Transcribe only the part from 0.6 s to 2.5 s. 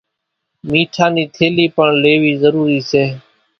ميٺا نِي ٿيلي پڻ ليوِي